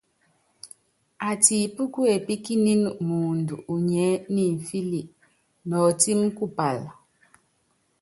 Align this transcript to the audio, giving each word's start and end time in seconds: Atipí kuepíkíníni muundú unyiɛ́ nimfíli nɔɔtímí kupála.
Atipí 1.29 1.83
kuepíkíníni 1.93 2.89
muundú 3.07 3.55
unyiɛ́ 3.73 4.21
nimfíli 4.33 5.01
nɔɔtímí 5.67 6.27
kupála. 6.37 6.89